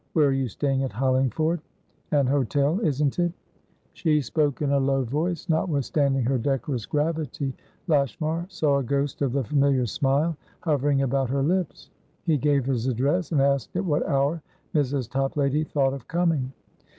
Where 0.13 0.29
are 0.29 0.33
you 0.33 0.47
staying 0.47 0.81
in 0.81 0.89
Hollingford? 0.89 1.61
An 2.09 2.25
hotel, 2.25 2.79
isn't 2.79 3.19
it?" 3.19 3.31
She 3.93 4.19
spoke 4.19 4.63
in 4.63 4.71
a 4.71 4.79
low 4.79 5.03
voice. 5.03 5.47
Notwithstanding 5.47 6.23
her 6.25 6.39
decorous 6.39 6.87
gravity, 6.87 7.53
Lashmar 7.85 8.47
saw 8.49 8.79
a 8.79 8.83
ghost 8.83 9.21
of 9.21 9.31
the 9.31 9.43
familiar 9.43 9.85
smile 9.85 10.35
hovering 10.61 11.03
about 11.03 11.29
her 11.29 11.43
lips. 11.43 11.91
He 12.23 12.35
gave 12.39 12.65
his 12.65 12.87
address, 12.87 13.31
and 13.31 13.41
asked 13.43 13.75
at 13.75 13.85
what 13.85 14.01
hour 14.09 14.41
Mrs. 14.73 15.07
Toplady 15.07 15.63
thought 15.63 15.93
of 15.93 16.07
coming. 16.07 16.51